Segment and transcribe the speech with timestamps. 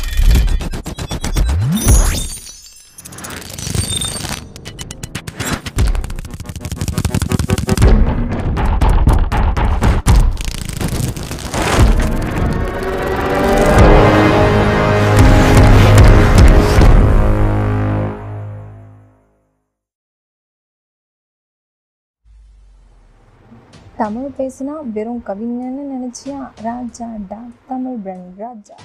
[23.97, 26.51] தமிழ் பேசினா வெறும் கவிஞன்னு நினைச்சியா?
[26.61, 28.75] ராஜா டா தமிழ் பிரன் ராஜா.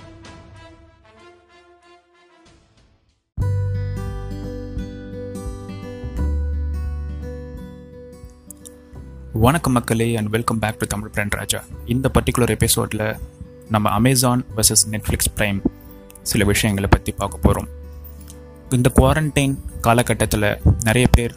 [9.32, 11.62] வணக்கம் மக்களே and welcome back to Tamil friend Raja.
[11.86, 13.16] இந்த பர்டிகுலர் எபிசோடில்
[13.68, 15.60] நம்ம அமேசான் வர்சஸ் நெட்ஃப்ளிக்ஸ் ப்ரைம்
[16.22, 17.68] சில விஷயங்களை பற்றி பார்க்க போகிறோம்
[18.70, 21.34] இந்த குவாரண்டைன் காலகட்டத்தில் நிறைய பேர்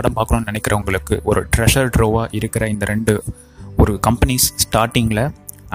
[0.00, 3.12] படம் பார்க்கணும்னு நினைக்கிறவங்களுக்கு ஒரு ட்ரெஷர் ட்ரோவாக இருக்கிற இந்த ரெண்டு
[3.82, 5.24] ஒரு கம்பெனிஸ் ஸ்டார்டிங்கில்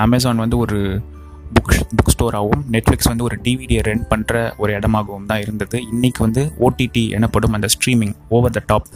[0.03, 0.77] அமேசான் வந்து ஒரு
[1.55, 5.77] புக் புக் ஸ்டோராகவும் நெட்ஃப்ளிக்ஸ் வந்து ஒரு டிவிடியை ரெண்ட் பண்ணுற ஒரு இடமாகவும் தான் இருந்தது.
[5.93, 8.87] இன்றைக்கி வந்து ஓடிடி எனப்படும் அந்த ஸ்ட்ரீமிங் ஓவர் த டாப்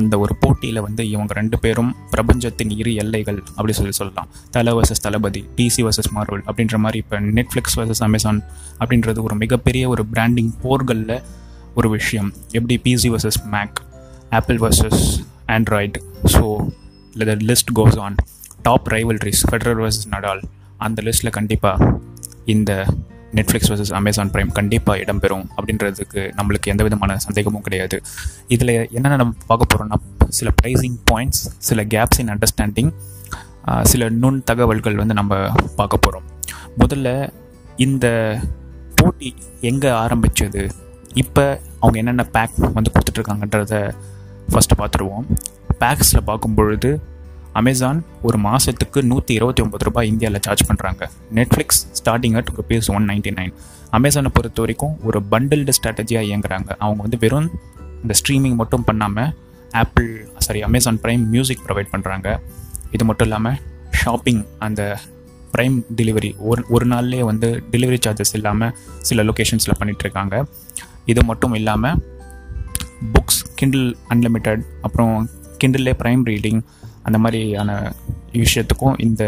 [0.00, 4.28] அந்த ஒரு போட்டியில் வந்து இவங்க ரெண்டு பேரும் பிரபஞ்சத்தின் இரு எல்லைகள் அப்படி சொல்லி சொல்லலாம்.
[4.56, 8.42] Thala versus Thalapathy DC versus Marvel அப்படின்ற மாதிரி இப்போ நெட்ஃப்ளிக்ஸ் வர்சஸ் அமேசான்
[8.80, 11.16] அப்படின்றது ஒரு மிகப்பெரிய ஒரு பிராண்டிங் போர்களில்
[11.80, 12.30] ஒரு விஷயம்.
[12.58, 13.78] எப்படி PC versus Mac
[14.32, 16.66] Apple versus Android so
[17.18, 18.14] the list goes on
[18.62, 20.40] top rivalries Federer versus Nadal
[20.78, 21.98] அந்த லிஸ்ட்டில் கண்டிப்பாக
[22.44, 22.86] இந்த
[23.34, 28.02] நெட்ஃப்ளிக்ஸ் வர்சஸ் அமேசான் ப்ரைம் கண்டிப்பாக இடம்பெறும் அப்படின்றதுக்கு நம்மளுக்கு எந்த விதமான சந்தேகமும் கிடையாது.
[28.48, 32.92] இதில் என்னென்ன நம்ம பார்க்க போகிறோம்னா சில ப்ரைஸிங் பாயிண்ட்ஸ் சில கேப்ஸ் இன் அண்டர்ஸ்டாண்டிங்
[33.82, 36.22] சில நுண் தகவல்கள் வந்து நம்ம பார்க்க போகிறோம்
[36.78, 37.30] முதல்ல
[37.76, 38.06] இந்த
[38.94, 40.70] போட்டி எங்கே ஆரம்பித்தது
[41.14, 43.94] இப்போ அவங்க என்னென்ன பேக் வந்து கொடுத்துட்ருக்காங்கன்றத
[44.52, 45.24] ஃபஸ்ட்டு பார்த்துருவோம்.
[45.80, 47.00] பேக்ஸில் பார்க்கும் பொழுது
[47.52, 53.08] அமேசான் ஒரு மாதத்துக்கு நூற்றி இருபத்தி ஒம்பது ரூபாய் இந்தியாவில் சார்ஜ் பண்ணுறாங்க Netflix starting at rupees one
[53.08, 53.52] ninety nine
[53.92, 56.70] அமேசானை பொறுத்த வரைக்கும் ஒரு பண்டில்டு ஸ்ட்ராட்டஜியாக இயங்குறாங்க.
[56.78, 57.50] அவங்க வந்து வெறும்
[58.02, 59.32] இந்த ஸ்ட்ரீமிங் மட்டும் பண்ணாமல்
[59.72, 62.38] Apple sorry Amazon Prime Music provide பண்ணுறாங்க
[62.90, 63.58] இது மட்டும் இல்லாமல்
[63.90, 64.98] ஷாப்பிங் அந்த
[65.52, 70.44] ப்ரைம் டெலிவரி ஒரு ஒரு நாள்லேயே வந்து டெலிவரி சார்ஜஸ் இல்லாமல் சில லொக்கேஷன்ஸில் பண்ணிகிட்ருக்காங்க
[71.04, 71.98] இது மட்டும் இல்லாமல்
[73.12, 75.16] புக்ஸ் கிண்டில் அன்லிமிட்டெட் அப்புறம்
[75.64, 76.62] கிண்டில்லே ப்ரைம் ரீடிங்
[77.08, 77.70] அந்த மாதிரியான
[78.42, 79.22] விஷயத்துக்கும் இந்த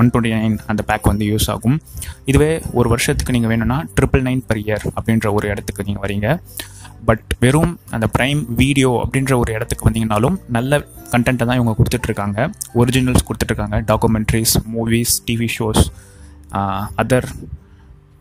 [0.00, 1.76] ஒன் டுவெண்ட்டி நைன் அந்த பேக் வந்து யூஸ் ஆகும்.
[2.30, 6.28] இதுவே ஒரு வருஷத்துக்கு நீங்கள் வேணும்னா ட்ரிபிள் நைன் பர் இயர் அப்படின்ற ஒரு இடத்துக்கு நீங்கள் வரீங்க.
[7.08, 10.78] பட் வெறும் அந்த ப்ரைம் வீடியோ அப்படின்ற ஒரு இடத்துக்கு வந்தீங்கனாலும் நல்ல
[11.14, 12.38] கண்டென்ட்டை தான் இவங்க கொடுத்துட்ருக்காங்க.
[12.82, 13.78] ஒரிஜினல்ஸ் கொடுத்துட்ருக்காங்க.
[13.90, 15.82] Documentaries movies TV shows
[17.02, 17.28] other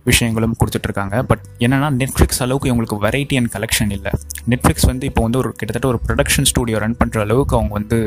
[0.09, 1.15] விஷயங்களும் கொடுத்துட்ருக்காங்க.
[1.29, 4.11] பட் என்னென்னா நெட்ஃப்ளிக்ஸ் அளவுக்கு இவங்களுக்கு வெரைட்டி அண்ட் கலெக்ஷன் இல்லை.
[4.51, 7.99] நெட்ஃப்ளிக்ஸ் வந்து இப்போ வந்து ஒரு கிட்டத்தட்ட ஒரு ப்ரொடக்ஷன் ஸ்டூடியோ ரன் பண்ணுற அளவுக்கு அவங்க வந்து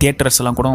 [0.00, 0.68] தியேட்டர்ஸ் எல்லாம் கூட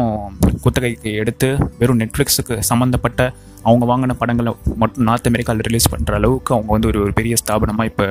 [0.64, 1.48] குத்தகைக்கு எடுத்து
[1.80, 3.20] வெறும் நெட்ஃப்ளிக்ஸுக்கு சம்மந்தப்பட்ட
[3.68, 4.50] அவங்க வாங்கின படங்களை
[4.82, 8.06] மட்டும் நார்த் அமெரிக்காவில் ரிலீஸ் பண்ணுற அளவுக்கு அவங்க வந்து ஒரு பெரிய ஸ்தாபனமாக இப்போ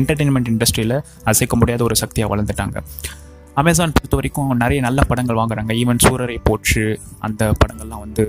[0.00, 0.96] என்டர்டெயின்மெண்ட் இண்டஸ்ட்ரியில்
[1.32, 2.78] அசைக்க முடியாத ஒரு சக்தியாக வளர்ந்துட்டாங்க.
[3.60, 5.72] அமேசான் பொறுத்த வரைக்கும் நிறைய நல்ல படங்கள் வாங்குறாங்க.
[5.82, 6.84] ஈவன் சூரரை போற்று
[7.26, 8.24] அந்த படங்கள்லாம் வந்து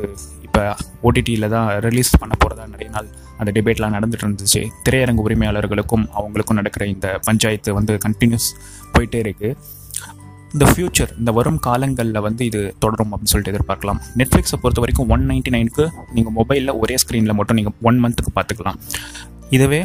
[0.47, 0.63] இப்போ
[1.07, 3.09] ஓடிடியில் தான் ரிலீஸ் பண்ண போகிறதா நிறைய நாள்
[3.41, 4.61] அந்த டிபேட்லாம் நடந்துட்டு இருந்துச்சு.
[4.85, 8.49] திரையரங்கு உரிமையாளர்களுக்கும் அவங்களுக்கும் நடக்கிற இந்த பஞ்சாயத்து வந்து கண்டினியூஸ்
[8.95, 9.79] போயிட்டே இருக்குது
[10.55, 13.99] இந்த ஃப்யூச்சர் இந்த வரும் காலங்களில் வந்து இது தொடரும் அப்படின்னு சொல்லிட்டு எதிர்பார்க்கலாம்.
[14.19, 15.85] நெட்ஃப்ளிக்ஸை பொறுத்த வரைக்கும் ஒன் நைன்ட்டி நைனுக்கு
[16.15, 18.79] நீங்கள் மொபைலில் ஒரே ஸ்க்ரீனில் மட்டும் நீங்கள் ஒன் மந்த்துக்கு பார்த்துக்கலாம்
[19.57, 19.81] இதுவே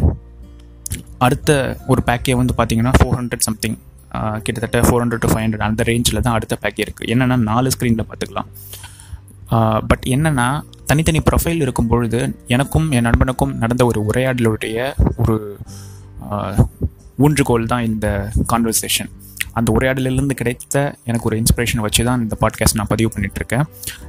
[1.27, 1.50] அடுத்த
[1.93, 3.77] ஒரு பேக்கே வந்து பார்த்தீங்கன்னா ஃபோர் ஹண்ட்ரட் சம்திங்
[4.44, 8.09] கிட்டத்தட்ட four hundred to five hundred அந்த ரேஞ்சில் தான் அடுத்த பேக்கே இருக்குது என்னென்னா நாலு ஸ்க்ரீனில்
[8.11, 8.49] பார்த்துக்கலாம்
[9.91, 10.49] பட் என்னென்னா
[10.87, 14.77] தனித்தனி ப்ரொஃபைல் இருக்கும் பொழுது எனக்கும் என் நண்பனுக்கும் நடந்த ஒரு உரையாடலுடைய
[15.17, 15.37] ஒரு
[17.19, 18.07] ஊன்றுகோல் தான் இந்த
[18.53, 19.11] கான்வர்சேஷன்
[19.53, 23.65] அந்த உரையாடலிருந்து கிடைத்த எனக்கு ஒரு இன்ஸ்பிரேஷன் வச்சு தான் இந்த பாட்காஸ்ட் நான் பதிவு பண்ணிகிட்ருக்கேன்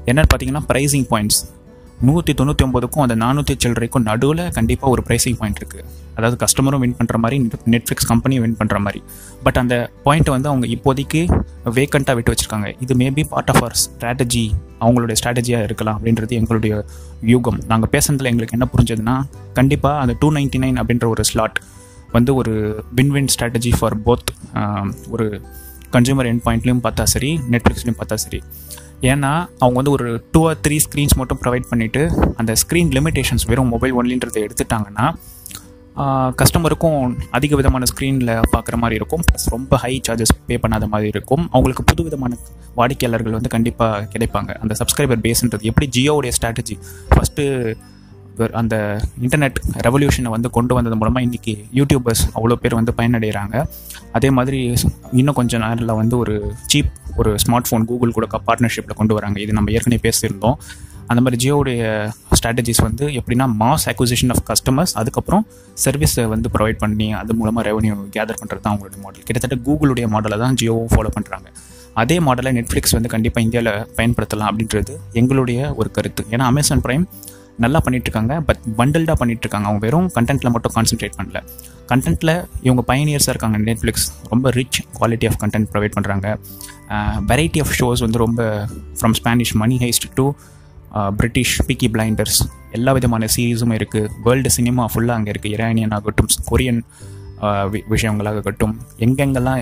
[0.05, 1.39] என்னென்னு பார்த்தீங்கன்னா ப்ரைஸிங் பாயிண்ட்ஸ்
[2.07, 5.83] நூற்றி தொண்ணூற்றி ஒம்பதுக்கும் அந்த நானூற்றி சில்லறைக்கும் நடுவில் கண்டிப்பாக ஒரு ப்ரைஸிங் பாயிண்ட் இருக்குது
[6.17, 7.37] அதாவது கஸ்டமரும் வின் பண்ணுற மாதிரி
[7.73, 8.99] நெட்ஃப்ளிக்ஸ் கம்பெனியும் வின் பண்ணுற மாதிரி.
[9.45, 9.75] பட் அந்த
[10.05, 11.21] பாயிண்ட்டை வந்து அவங்க இப்போதைக்கு
[11.77, 12.69] வேக்கண்ட்டாக விட்டு வச்சுருக்காங்க.
[12.83, 14.45] இது maybe part of our strategy
[14.83, 16.73] அவங்களுடைய ஸ்ட்ராட்டஜியாக இருக்கலாம் அப்படின்றது எங்களுடைய
[17.33, 17.59] யூகம்.
[17.71, 19.15] நாங்கள் பேசுனதில் எங்களுக்கு என்ன புரிஞ்சதுன்னா
[19.59, 21.59] கண்டிப்பாக அந்த டூ நைன்ட்டி நைன் அப்படின்ற ஒரு ஸ்லாட்
[22.17, 22.53] வந்து ஒரு
[22.99, 24.29] win win strategy for both
[25.15, 25.27] ஒரு
[25.95, 28.39] கன்சியூமர் எண்ட் பாயிண்ட்லேயும் பார்த்தா சரி நெட்ஃப்ளிக்ஸ்லேயும் பார்த்தா சரி.
[29.01, 33.67] ஏன்னா அவங்க வந்து ஒரு டூ ஆர் த்ரீ ஸ்க்ரீன்ஸ் மட்டும் ப்ரொவைட் பண்ணிவிட்டு அந்த ஸ்க்ரீன் லிமிடேஷன்ஸ் வெறும்
[33.67, 35.13] மொபைல் ஒன்லின்றதை எடுத்துட்டாங்கன்னா
[36.41, 39.21] கஸ்டமருக்கும் அதிக விதமான ஸ்க்ரீனில் பார்க்குற மாதிரி இருக்கும்.
[39.31, 41.47] ப்ளஸ் ரொம்ப ஹை சார்ஜஸ் பே பண்ணாத மாதிரி இருக்கும்.
[41.51, 42.37] அவங்களுக்கு புது விதமான
[42.75, 44.51] வாடிக்கையாளர்கள் வந்து கண்டிப்பாக கிடைப்பாங்க.
[44.63, 46.77] அந்த சப்ஸ்கிரைபர் பேஸ்ன்றது எப்படி ஜியோவுடைய ஸ்ட்ராட்டஜி
[47.15, 47.75] ஃபஸ்ட்டு
[48.61, 48.75] அந்த
[49.25, 49.57] இன்டர்நெட்
[49.87, 53.55] ரெவல்யூஷனை வந்து கொண்டு வந்தது மூலமாக இன்றைக்கி யூடியூபர்ஸ் அவ்வளோ பேர் வந்து பயனடைகிறாங்க.
[54.17, 54.59] அதே மாதிரி
[55.19, 56.35] இன்னும் கொஞ்சம் நேரில் வந்து ஒரு
[56.71, 56.91] சீப்
[57.21, 59.37] ஒரு ஸ்மார்ட் ஃபோன் கூகுள் கூட பார்ட்னர்ஷிப்பில் கொண்டு வராங்க.
[59.45, 60.57] இது நம்ம ஏற்கனவே பேசியிருந்தோம்.
[61.11, 61.81] அந்த மாதிரி ஜியோவுடைய
[62.37, 65.43] ஸ்ட்ராட்டஜிஸ் வந்து எப்படின்னா மாஸ் அக்விசிஷன் ஆஃப் கஸ்டமர்ஸ் அதுக்கப்புறம்
[65.83, 70.37] சர்வீஸை வந்து ப்ரொவைட் பண்ணி அது மூலமாக ரெவன்யூ கேதர் பண்ணுறது தான் அவங்களுடைய மாடல் கிட்டத்தட்ட கூகுளுடைய மாடலை
[70.43, 71.47] தான் ஜியோவும் ஃபாலோ பண்ணுறாங்க
[72.01, 76.23] அதே மாடலை நெட்ஃப்ளிக்ஸ் வந்து கண்டிப்பாக இந்தியாவில் பயன்படுத்தலாம் அப்படின்றது எங்களுடைய ஒரு கருத்து.
[76.33, 77.05] ஏன்னா அமேசான் ப்ரைம்
[77.63, 81.39] நல்லா பண்ணிட்டுருக்காங்க பட் பண்டல்டாக பண்ணிகிட்ருக்காங்க இருக்காங்க அவங்க வெறும் கண்டென்ட்டில் மட்டும் கான்சென்ட்ரேட் பண்ணல.
[81.91, 82.33] கண்டென்ட்டில்
[82.67, 86.27] இவங்க பயனியர்ஸாக இருக்காங்க நெட்ஃப்ளிக்ஸ் ரொம்ப rich quality of content provide பண்ணுறாங்க
[87.31, 88.41] வெரைட்டி ஆஃப் ஷோஸ் வந்து ரொம்ப
[88.99, 90.25] from Spanish Money Heist to
[91.17, 92.39] British Peaky Blinders
[92.77, 96.81] எல்லா விதமான சீரீஸும் இருக்குது வேர்ல்டு சினிமா ஃபுல்லாக அங்கே இருக்குது இரானியன் ஆகட்டும் கொரியன்
[97.93, 98.75] விஷயங்களாகட்டும்.
[99.05, 99.59] எங்கெங்கெல்லாம்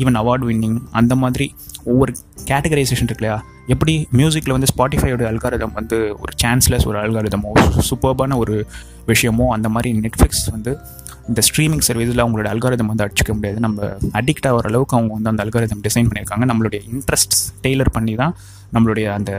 [0.00, 1.46] ஈவன் அவார்டு வின்னிங் அந்த மாதிரி
[1.90, 2.12] ஒவ்வொரு
[2.50, 3.36] கேட்டகரைசேஷன் இருக்கு இல்லையா?
[3.74, 7.50] எப்படி மியூசிக்கில் வந்து ஸ்பாட்டிஃபையோட அல்காரிதம் வந்து ஒரு சான்ஸ்லெஸ் ஒரு அல்காரிதமோ
[7.88, 8.54] சூப்பர்பான ஒரு
[9.12, 10.72] விஷயமோ அந்த மாதிரி நெட்ஃப்ளிக்ஸ் வந்து
[11.30, 13.58] இந்த ஸ்ட்ரீமிங் சர்வீஸில் அவங்களோட அல்காரிதம் வந்து அடிச்சிக்க முடியாது.
[13.64, 13.88] நம்ம
[14.20, 16.44] அடிக்ட் ஆகிற அளவுக்கு அவங்க வந்து அந்த அல்காரிதம் டிசைன் பண்ணியிருக்காங்க.
[16.50, 18.34] நம்மளுடைய இன்ட்ரெஸ்ட் டெய்லர் பண்ணி தான்
[18.74, 19.32] நம்மளுடைய அந்த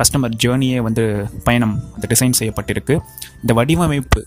[0.00, 1.04] கஸ்டமர் ஜேர்னியே வந்து
[1.46, 2.94] பயணம் அந்த டிசைன் செய்யப்பட்டிருக்கு.
[3.42, 4.22] இந்த வடிவமைப்பு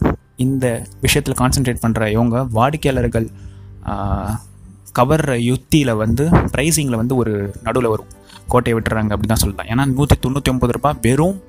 [0.45, 0.65] இந்த
[1.06, 3.27] விஷயத்தில் கான்சென்ட்ரேட் பண்ணுற இவங்க வாடிக்கையாளர்கள்
[4.95, 8.12] கவர்ற யுத்தியில் வந்து ப்ரைஸிங்கில் வந்து ஒரு நடுவில் வரும்
[8.47, 9.69] கோட்டையை விட்டுறாங்க அப்படி தான் சொல்லலாம்.
[9.69, 11.41] ஏன்னா நூற்றி தொண்ணூற்றி ஒம்பது ரூபாய் வெறும்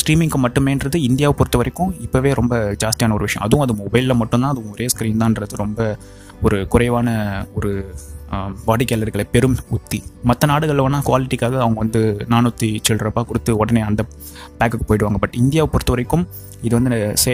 [0.00, 3.46] ஸ்ட்ரீமிங்க்கு மட்டுமேன்றது இந்தியாவை பொறுத்த வரைக்கும் இப்போவே ரொம்ப ஜாஸ்தியான ஒரு விஷயம்.
[3.46, 5.96] அதுவும் அது மொபைலில் மட்டும்தான் அது ஒரே ஸ்க்ரீன் தான்ன்றது ரொம்ப
[6.42, 7.08] ஒரு குறைவான
[7.54, 7.94] ஒரு
[8.68, 9.98] வாடிக்கையாளர்களை பெரும் உத்தி.
[10.28, 12.00] மற்ற நாடுகளில் வேணால் குவாலிட்டிக்காக அவங்க வந்து
[12.32, 14.02] நானூற்றி சில்லறப்பா கொடுத்து உடனே அந்த
[14.58, 15.18] பேக்குக்கு போயிடுவாங்க.
[15.24, 16.26] பட் இந்தியாவை பொறுத்த வரைக்கும்
[16.62, 17.32] இது வந்து சே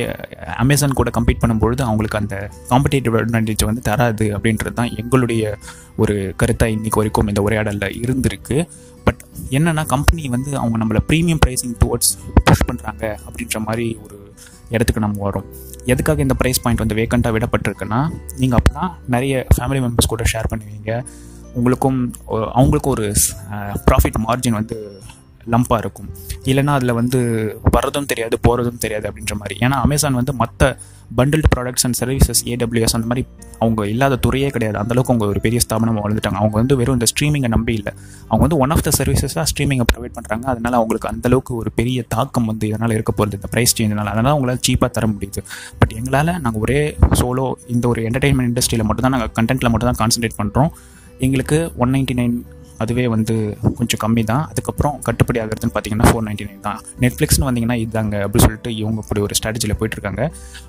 [0.57, 5.57] அமேசான் கூட கம்பீட் பண்ணும்பொழுது அவங்களுக்கு அந்த காம்படேட்டிவ் அட்வான்டேஜ் வந்து தராது அப்படின்றது தான் எங்களுடைய
[5.97, 8.59] ஒரு கருத்தாக இன்றைக்கி வரைக்கும் இந்த உரையாடலில் இருந்திருக்கு.
[9.05, 9.21] பட்
[9.51, 12.13] என்னென்னா கம்பெனி வந்து அவங்க நம்மளை ப்ரீமியம் ப்ரைஸிங் டுவர்ட்ஸ்
[12.45, 14.17] புஷ் பண்ணுறாங்க அப்படின்ற மாதிரி ஒரு
[14.75, 15.47] இடத்துக்கு நம்ம வரோம்
[15.93, 18.01] எதுக்காக இந்த ப்ரைஸ் பாயிண்ட் வந்து வேக்கண்ட்டாக விடப்பட்டிருக்குன்னா
[18.43, 20.91] நீங்கள் அப்போ தான் நிறைய ஃபேமிலி மெம்பர்ஸ் கூட ஷேர் பண்ணுவீங்க.
[21.59, 22.01] உங்களுக்கும்
[22.59, 23.07] அவங்களுக்கும் ஒரு
[23.89, 24.79] ப்ராஃபிட் மார்ஜின் வந்து
[25.53, 26.09] லம்பாக இருக்கும்.
[26.51, 27.19] இல்லைனா அதில் வந்து
[27.75, 29.57] வர்றதும் தெரியாது போகிறதும் தெரியாது அப்படின்ற மாதிரி.
[29.67, 30.71] ஏன்னா அமேசான் வந்து மற்ற
[31.19, 33.23] bundled products and services AWS அந்த மாதிரி
[33.65, 34.77] அவங்க இல்லாத துறையே கிடையாது.
[34.81, 36.39] அந்தளவுக்கு அவங்க ஒரு பெரிய ஸ்தாபனம் வளர்ந்துட்டாங்க.
[36.43, 37.93] அவங்க வந்து வெறும் இந்த ஸ்ட்ரீமிங்கை நம்பி இல்லை.
[38.31, 42.49] அவங்க வந்து ஒன் ஆஃப் த சர்வீசஸாக ஸ்ட்ரீமிங்கை ப்ரொவைட் பண்ணுறாங்க அதனால அவங்களுக்கு அந்தளவுக்கு ஒரு பெரிய தாக்கம்
[42.53, 45.43] வந்து இதனால் இருக்க போகிறது இந்த ப்ரைஸ் சேஞ்சினால் அதனால் அவங்களால சீப்பாக தர முடியுது.
[45.81, 46.81] பட் எங்களால் நாங்கள் ஒரே
[47.23, 50.71] சோலோ இந்த ஒரு என்டர்டெயின்மெண்ட் இண்டஸ்ட்ரியில் மட்டும் தான் நாங்கள் கண்டென்ட்டில் மட்டும் தான் கான்சன்ட்ரேட் பண்ணுறோம்
[51.27, 52.37] எங்களுக்கு ஒன் நைன்ட்டி நைன்
[52.83, 53.35] அதுவே வந்து
[53.79, 56.81] கொஞ்சம் கம்மி தான் அதுக்கப்புறம் கட்டுப்படி ஆகிறதுன்னு பார்த்தீங்கன்னா ஃபோர் நைன்டி நைன் தான்.
[57.03, 60.25] நெட்ஃப்ளிக்ஸ்னு வந்தீங்கன்னா இதாங்க அப்படின்னு சொல்லிட்டு இவங்க இப்படி ஒரு ஸ்ட்ராட்டஜியில் போயிட்டுருக்காங்க.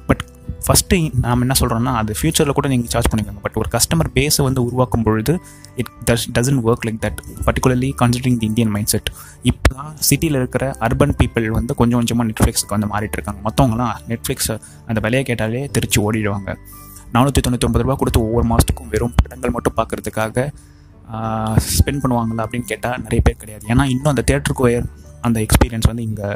[0.09, 0.23] பட்
[0.65, 3.41] ஃபஸ்ட்டு நாம் என்ன சொல்கிறோம்னா அது ஃபியூச்சரில் கூட நீங்கள் சார்ஜ் பண்ணிக்கோங்க.
[3.45, 5.33] பட் ஒரு கஸ்டமர் பேஸை வந்து உருவாக்கும் பொழுது
[5.81, 9.09] it does doesn't work like that particularly considering the Indian mindset
[9.51, 14.51] இப்போ தான் சிட்டியில் இருக்கிற அர்பன் பீப்புள் வந்து கொஞ்சம் கொஞ்சமாக நெட்ஃப்ளிக்ஸுக்கு வந்து மாறிட்டு இருக்காங்க மற்றவங்களாம் நெட்ஃப்ளிக்ஸ்
[14.89, 16.49] அந்த விலையை கேட்டாலே திருச்சி ஓடிடுவாங்க.
[17.15, 20.47] நானூற்றி தொண்ணூற்றி ஒன்பது ரூபா கொடுத்து ஒவ்வொரு மாதத்துக்கும் வெறும் படங்கள் மட்டும் பார்க்குறதுக்காக
[21.75, 23.65] ஸ்பெண்ட் பண்ணுவாங்களா அப்படின்னு கேட்டால் நிறைய பேர் கிடையாது.
[23.73, 24.87] ஏன்னா இன்னும் அந்த தேட்டருக்கு ஒயர்
[25.27, 26.29] அந்த எக்ஸ்பீரியன்ஸ் வந்து இங்கே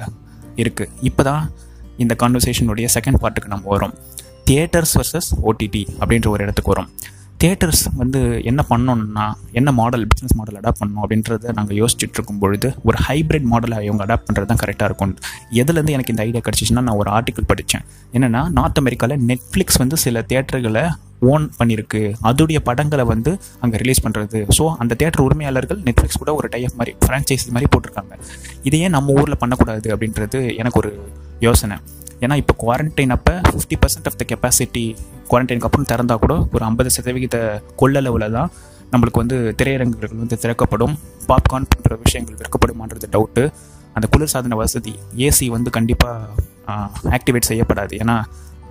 [0.61, 1.43] இருக்குது இப்போ தான்
[2.03, 3.95] இந்த கான்வர்சேஷனுடைய செகண்ட் பார்ட்டுக்கு நம்ம வரோம்.
[4.49, 6.89] தியேட்டர்ஸ் வர்சஸ் ஓடிடி அப்படின்ற ஒரு இடத்துக்கு வரும்.
[7.41, 8.19] தியேட்டர்ஸ் வந்து
[8.49, 9.27] என்ன பண்ணணும்னா
[9.59, 14.03] என்ன மாடல் பிஸ்னஸ் மாடல் அடாப்ட் பண்ணணும் அப்படின்றத நாங்கள் யோசிச்சுட்டு இருக்கும் பொழுது ஒரு ஹைப்ரிட் மாடலை இவங்க
[14.05, 15.13] அடாப்ட் பண்ணுறது தான் கரெக்டாக இருக்கும்.
[15.61, 17.85] எதுலேருந்து எனக்கு இந்த ஐடியா கிடச்சிச்சுன்னா நான் ஒரு ஆர்டிக்கல் படித்தேன்
[18.17, 20.85] என்னென்னா நார்த் அமெரிக்காவில் நெட்ஃப்ளிக்ஸ் வந்து சில தேட்டர்களை
[21.29, 23.31] ஓன் பண்ணியிருக்கு அதோடைய படங்களை வந்து
[23.63, 28.13] அங்கே ரிலீஸ் பண்ணுறது ஸோ அந்த தேட்டர் உரிமையாளர்கள் நெட்ஃப்ளிக்ஸ் கூட ஒரு டைப் மாதிரி ஃப்ரான்ச்சைஸ் மாதிரி போட்டிருக்காங்க.
[28.69, 30.91] இதையே நம்ம ஊரில் பண்ணக்கூடாது அப்படின்றது எனக்கு ஒரு
[31.47, 31.77] யோசனை.
[32.25, 34.85] ஏன்னா இப்போ குவாரண்டைன் அப்போ fifty percent of the capacity
[35.29, 37.37] குவாரண்டைனுக்கு அப்புறம் திறந்தால் கூட ஒரு ஐம்பது சதவிகித
[37.81, 38.51] கொள்ளளவில் தான்
[38.93, 40.95] நம்மளுக்கு வந்து திரையரங்குகள் வந்து திறக்கப்படும்.
[41.29, 43.43] பாப்கார்ன் போன்ற விஷயங்கள் விற்கப்படுமான்றது டவுட்டு
[43.95, 44.93] அந்த குளிர்சாதன வசதி
[45.27, 46.77] ஏசி வந்து கண்டிப்பாக
[47.17, 47.93] ஆக்டிவேட் செய்யப்படாது.
[48.03, 48.15] ஏன்னா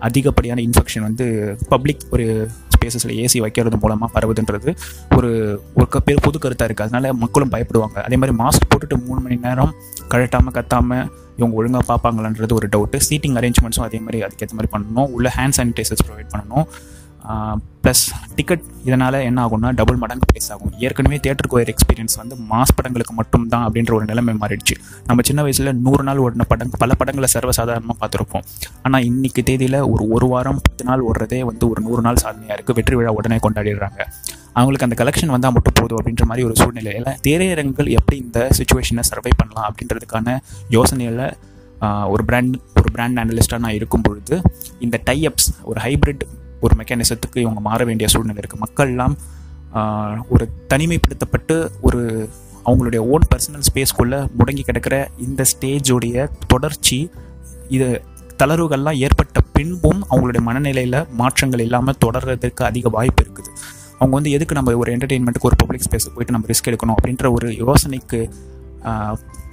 [0.08, 1.26] அதிகப்படியான இன்ஃபெக்ஷன் வந்து
[1.72, 2.26] பப்ளிக் ஒரு
[2.74, 4.70] ஸ்பேசஸில் ஏசி வைக்கிறது மூலமாக பரவுதுன்றது
[5.16, 5.30] ஒரு
[5.74, 7.96] ஒரு க பேர் புது கருத்தாக இருக்குது அதனால மக்களும் பயப்படுவாங்க.
[8.06, 9.72] அதே மாதிரி மாஸ்க் போட்டுட்டு மூணு மணி நேரம்
[10.12, 11.04] கழட்டாமல் கத்தாமல்
[11.38, 15.10] இவங்க ஒழுங்காக பார்ப்பாங்களான்றது ஒரு டவுட்டு சீட்டிங் அரேஞ்ச்மெண்ட்ஸும் அதே மாதிரி அதுக்கேற்ற மாதிரி பண்ணணும்.
[15.16, 16.66] உள்ள ஹேண்ட் சானிடைசர்ஸ் ப்ரொவைட் பண்ணணும்.
[17.84, 18.02] ப்ளஸ்
[18.36, 20.72] டிக்கெட் இதனால் என்ன ஆகும்னா டபுள் மடங்கு ப்ரைஸ் ஆகும்.
[20.86, 24.74] ஏற்கனவே தேட்டருக்கு வர எக்ஸ்பீரியன்ஸ் வந்து மாஸ் படங்களுக்கு மட்டும் தான் அப்படின்ற ஒரு நிலைமை மாறிடுச்சு.
[25.08, 28.44] நம்ம சின்ன வயசில் நூறு நாள் ஓடின படம் பல படங்களை சர்வசாதாரணமாக பார்த்துருப்போம்.
[28.86, 32.78] ஆனால் இன்றைக்கி தேதியில் ஒரு ஒரு வாரம் பத்து நாள் ஓடுறதே வந்து ஒரு நூறு நாள் சாதனையாக இருக்குது
[32.80, 34.00] வெற்றி விழா உடனே கொண்டாடிடுறாங்க.
[34.58, 39.32] அவங்களுக்கு அந்த கலெக்ஷன் வந்தால் மட்டும் போதும் அப்படின்ற மாதிரி ஒரு சூழ்நிலையில் திரையரங்குகள் எப்படி இந்த சுச்சுவேஷனை சர்வை
[39.40, 40.36] பண்ணலாம் அப்படின்றதுக்கான
[40.76, 41.24] யோசனையில்
[42.14, 44.36] ஒரு பிராண்ட் ஒரு பிராண்ட் அனலிஸ்ட்டாக நான் இருக்கும் பொழுது
[44.86, 46.24] இந்த டைஅப்ஸ் ஒரு ஹைப்ரிட்
[46.66, 49.16] ஒரு மெக்கானிசத்துக்கு இவங்க மாற வேண்டிய சூழ்நிலை இருக்குது மக்கள்லாம்
[50.34, 51.56] ஒரு தனிமைப்படுத்தப்பட்டு
[51.88, 52.00] ஒரு
[52.68, 56.98] அவங்களுடைய ஓன் பர்சனல் ஸ்பேஸ்க்குள்ளே முடங்கி கிடக்கிற இந்த ஸ்டேஜுடைய தொடர்ச்சி
[57.76, 57.88] இது
[58.42, 63.50] தளர்வுகள்லாம் ஏற்பட்ட பின்பும் அவங்களுடைய மனநிலையில் மாற்றங்கள் இல்லாமல் தொடர்றதுக்கு அதிக வாய்ப்பு இருக்குது.
[63.98, 67.48] அவங்க வந்து எதுக்கு நம்ம ஒரு என்டர்டெயின்மெண்ட்டுக்கு ஒரு பப்ளிக் ஸ்பேஸுக்கு போயிட்டு நம்ம ரிஸ்க் எடுக்கணும் அப்படின்ற ஒரு
[67.62, 68.20] யோசனைக்கு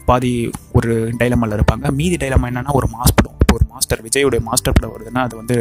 [0.09, 0.33] பாதி
[0.79, 1.85] ஒரு டைலமாவில் இருப்பாங்க.
[1.99, 3.36] மீதி டைலமா என்னென்னா ஒரு மாஸ் படம்.
[3.57, 5.55] ஒரு மாஸ்டர் விஜயோடைய மாஸ்டர் படம் வருதுன்னா அது வந்து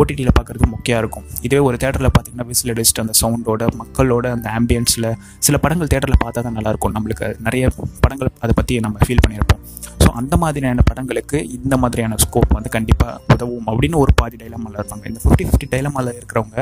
[0.00, 1.26] ஓடிடியில் பார்க்குறது முக்கியம் இருக்கும்.
[1.46, 5.08] இதே ஒரு தேட்டரில் பார்த்தீங்கன்னா விசில் அடிச்சுட்டு அந்த சவுண்டோட மக்களோட அந்த ஆம்பியன்ஸில்
[5.46, 7.70] சில படங்கள் தேட்டரில் பார்த்தா தான் நல்லாயிருக்கும் நம்மளுக்கு நிறைய
[8.04, 9.62] படங்கள் அதை பற்றி நம்ம ஃபீல் பண்ணியிருப்போம்.
[10.02, 15.04] ஸோ அந்த மாதிரியான படங்களுக்கு இந்த மாதிரியான ஸ்கோப் வந்து கண்டிப்பாக உதவும் அப்படின்னு ஒரு பாதி டைலமாவில் இருப்பாங்க.
[15.12, 16.58] இந்த ஃபிஃப்டி ஃபிஃப்டி டைலமாவில் இருக்கிறவங்க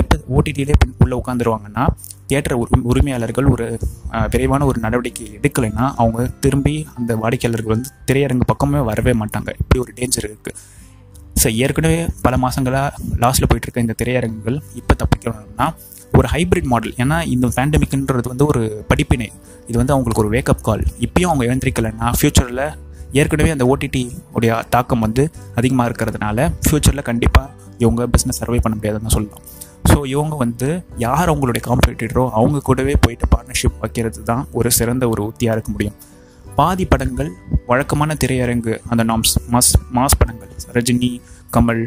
[0.00, 1.84] எப்போ ஓடிடியிலே உள்ளே உட்காந்துருவாங்கன்னா
[2.28, 2.56] தியேட்டர்
[2.92, 3.66] உரிமையாளர்கள் ஒரு
[4.32, 9.50] விரைவான ஒரு நடவடிக்கை எடுக்கலைன்னா அவங்க திரும்பி அந்த வாடிக்கையாளர்கள் வந்து திரையரங்கு பக்கமே வரவே மாட்டாங்க.
[9.62, 10.56] இப்படி ஒரு டேஞ்சர் இருக்குது
[11.42, 12.88] ஸோ ஏற்கனவே பல மாதங்களாக
[13.22, 15.66] லாஸ்ட்டில் போயிட்டுருக்க இந்த திரையரங்குகள் இப்போ தப்பிக்கணும்னா
[16.18, 19.28] ஒரு ஹைபிரிட் மாடல் ஏன்னா இந்த பேண்டமிக்ன்றது வந்து ஒரு படிப்பினை.
[19.68, 22.64] இது வந்து அவங்களுக்கு ஒரு வேக்கப் கால் இப்பயும் அவங்க எழுந்திரிக்கலைன்னா ஃப்யூச்சரில்
[23.12, 24.02] ஏற்கனவே அந்த ஓடிடி
[24.32, 25.22] உடைய தாக்கம் வந்து
[25.54, 29.44] அதிகமாக இருக்கிறதுனால ஃப்யூச்சரில் கண்டிப்பாக இவங்க பிஸ்னஸ் சர்வை பண்ண முடியாதுன்னு சொல்லலாம்
[29.92, 30.68] ஸோ இவங்க வந்து
[31.04, 35.96] யார் அவங்களுடைய காம்படிட்டரோ அவங்க கூடவே போயிட்டு பார்ட்னர்ஷிப் வைக்கிறது தான் ஒரு சிறந்த ஒரு உத்தியாக இருக்க முடியும்.
[36.58, 37.30] பாதி படங்கள்
[37.70, 41.10] வழக்கமான திரையரங்கு அந்த நாம்ஸ் மாஸ் மாஸ் படங்கள் ரஜினி
[41.56, 41.82] கமல்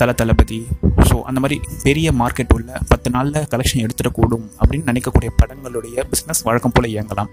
[0.00, 0.60] தல தளபதி.
[1.08, 6.74] ஸோ அந்த மாதிரி பெரிய மார்க்கெட் உள்ள பத்து நாளில் கலெக்ஷன் எடுத்துடக்கூடும் அப்படின்னு நினைக்கக்கூடிய படங்களுடைய பிஸ்னஸ் வழக்கம்
[6.76, 7.30] போல் இயங்கலாம்.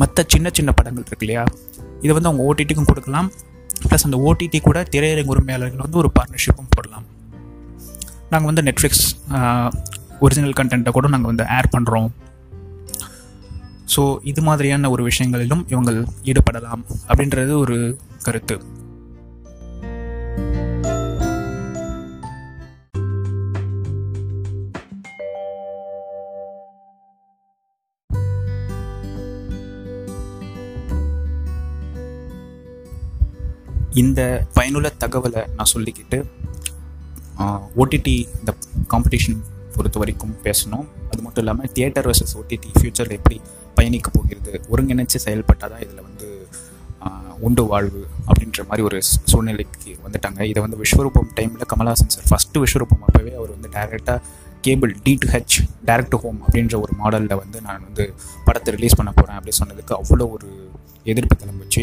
[0.00, 1.44] மற்ற சின்ன சின்ன படங்கள் இருக்கு இல்லையா?
[2.04, 3.28] இதை வந்து அவங்க ஓடிடிக்கும் கொடுக்கலாம்.
[3.88, 7.06] ப்ளஸ் அந்த ஓடிடி கூட திரையரங்கு உரிமையாளர்கள் வந்து ஒரு பார்ட்னர்ஷிப்பும் போடலாம்.
[8.30, 9.04] நாங்கள் வந்து நெட்ஃப்ளிக்ஸ்
[10.20, 12.08] ஒரிஜினல் கண்டென்ட்டை கூட நாங்கள் வந்து ஏர் பண்ணுறோம்
[13.96, 17.76] ஸோ இது மாதிரியான ஒரு விஷயங்களிலும் இவங்கள் ஈடுபடலாம் அப்படின்றது ஒரு
[18.22, 18.56] கருத்து.
[33.94, 34.20] இந்த
[34.54, 36.18] பயனுள்ள தகவலை நான் சொல்லிக்கிட்டு
[37.82, 38.50] ஓடிடி இந்த
[38.92, 39.38] காம்படிஷன்
[39.76, 40.86] பொறுத்த வரைக்கும் பேசணும்.
[41.10, 43.38] அது மட்டும் இல்லாமல் தியேட்டர் வர்சஸ் ஓடிடி ஃப்யூச்சரில் எப்படி
[43.78, 46.28] பயணிக்க போகிறது ஒருங்கிணைச்சு செயல்பட்டால் தான் இதில் வந்து
[47.46, 48.98] உண்டு வாழ்வு அப்படின்ற மாதிரி ஒரு
[49.30, 50.40] சூழ்நிலைக்கு வந்துட்டாங்க.
[50.50, 53.02] இதை வந்து விஸ்வரூபம் டைமில் கமல்ஹாசன் சார் ஃபஸ்ட்டு விஸ்வரூபம்.
[53.06, 54.18] அப்போவே அவர் வந்து டைரெக்டாக
[54.66, 55.56] cable D to H
[55.88, 58.04] direct to home அப்படின்ற ஒரு மாடலில் வந்து நான் வந்து
[58.46, 60.48] படத்தை ரிலீஸ் பண்ண போகிறேன் அப்படின்னு சொன்னதுக்கு அவ்வளோ ஒரு
[61.12, 61.82] எதிர்ப்பு கிளம்பிச்சு.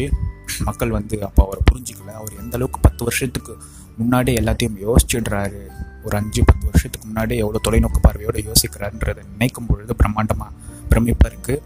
[0.68, 2.10] மக்கள் வந்து அப்போ அவரை புரிஞ்சிக்கல.
[2.20, 3.54] அவர் எந்த அளவுக்கு பத்து வருஷத்துக்கு
[4.02, 5.60] முன்னாடியே எல்லாத்தையும் யோசிச்சுடுறாரு
[6.04, 10.50] ஒரு அஞ்சு பத்து வருஷத்துக்கு முன்னாடியே எவ்வளோ தொலைநோக்கு பார்வையோடு யோசிக்கிறாருன்றதை நினைக்கும் பொழுது பிரம்மாண்டமாக
[10.90, 11.60] பிரமிப்பாக இருக்குது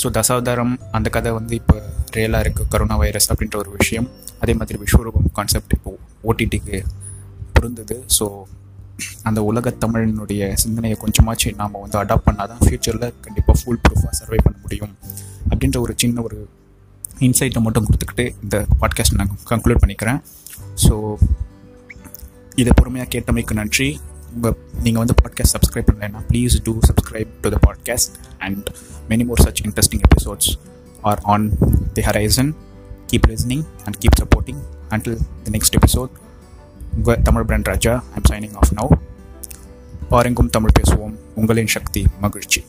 [0.00, 1.76] ஸோ தசாவதாரம் அந்த கதை வந்து இப்போ
[2.16, 4.06] ரியலாக இருக்குது கரோனா வைரஸ் அப்படின்ற ஒரு விஷயம்.
[4.40, 5.90] அதே மாதிரி விஸ்வரூபம் கான்செப்ட் இப்போ
[6.28, 6.78] ஓடிடிக்கு
[7.52, 7.96] பொருந்தது.
[8.18, 8.26] ஸோ
[9.22, 14.40] அந்த உலகத் தமிழனுடைய சிந்தனையை கொஞ்சமாச்சு நாம் வந்து அடாப்ட் பண்ணால் தான் ஃப்யூச்சரில் கண்டிப்பாக ஃபுல் ப்ரூஃபாக சர்வை
[14.42, 14.92] பண்ண முடியும்
[15.50, 16.38] அப்படின்ற ஒரு சின்ன ஒரு
[17.20, 20.20] இன்சைட்டை மட்டும் கொடுத்துக்கிட்டு இந்த பாட்காஸ்ட் நான் கன்க்ளூட் பண்ணிக்கிறேன்.
[20.84, 20.94] ஸோ
[22.54, 24.00] இதை பொறுமையாக கேட்டமைக்கு நன்றி.
[24.34, 28.68] உங்கள் நீங்கள் வந்து பாட்காஸ்ட் சப்ஸ்கிரைப் பண்ணலைன்னா please do subscribe to the podcast and
[29.08, 30.58] many more such interesting episodes
[31.00, 31.50] are on
[31.92, 32.54] the horizon
[33.12, 34.58] keep listening and keep supporting
[34.90, 36.08] until the next episode
[36.96, 38.98] உங்கள் Tamil friend Raja I'm signing off now
[40.08, 41.18] பாருங்கும் Tamil பேசுவோம்.
[41.34, 42.64] உங்களின் சக்தி மகிழ்ச்சி.